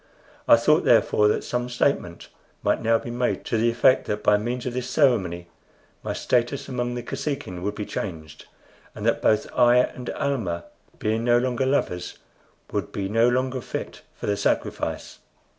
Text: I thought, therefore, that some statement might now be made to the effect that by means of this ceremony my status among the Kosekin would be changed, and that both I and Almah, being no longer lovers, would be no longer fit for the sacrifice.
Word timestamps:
I 0.47 0.55
thought, 0.55 0.83
therefore, 0.83 1.27
that 1.27 1.43
some 1.43 1.69
statement 1.69 2.27
might 2.63 2.81
now 2.81 2.97
be 2.97 3.11
made 3.11 3.45
to 3.45 3.55
the 3.59 3.69
effect 3.69 4.07
that 4.07 4.23
by 4.23 4.35
means 4.35 4.65
of 4.65 4.73
this 4.73 4.89
ceremony 4.89 5.47
my 6.01 6.11
status 6.11 6.67
among 6.67 6.95
the 6.95 7.03
Kosekin 7.03 7.61
would 7.61 7.75
be 7.75 7.85
changed, 7.85 8.47
and 8.95 9.05
that 9.05 9.21
both 9.21 9.45
I 9.55 9.75
and 9.75 10.09
Almah, 10.15 10.63
being 10.97 11.23
no 11.23 11.37
longer 11.37 11.67
lovers, 11.67 12.17
would 12.71 12.91
be 12.91 13.09
no 13.09 13.29
longer 13.29 13.61
fit 13.61 14.01
for 14.15 14.25
the 14.25 14.35
sacrifice. 14.37 15.19